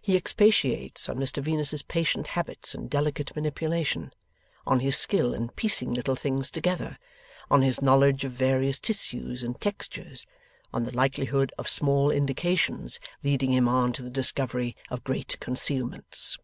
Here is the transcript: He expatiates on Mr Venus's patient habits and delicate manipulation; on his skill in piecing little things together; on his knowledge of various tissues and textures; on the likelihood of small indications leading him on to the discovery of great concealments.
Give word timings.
He 0.00 0.14
expatiates 0.16 1.08
on 1.08 1.16
Mr 1.18 1.42
Venus's 1.42 1.82
patient 1.82 2.28
habits 2.38 2.76
and 2.76 2.88
delicate 2.88 3.34
manipulation; 3.34 4.12
on 4.64 4.78
his 4.78 4.96
skill 4.96 5.34
in 5.34 5.48
piecing 5.48 5.92
little 5.92 6.14
things 6.14 6.48
together; 6.52 6.96
on 7.50 7.62
his 7.62 7.82
knowledge 7.82 8.24
of 8.24 8.30
various 8.30 8.78
tissues 8.78 9.42
and 9.42 9.60
textures; 9.60 10.28
on 10.72 10.84
the 10.84 10.96
likelihood 10.96 11.52
of 11.58 11.68
small 11.68 12.08
indications 12.12 13.00
leading 13.24 13.52
him 13.52 13.66
on 13.66 13.92
to 13.94 14.02
the 14.04 14.10
discovery 14.10 14.76
of 14.90 15.02
great 15.02 15.36
concealments. 15.40 16.38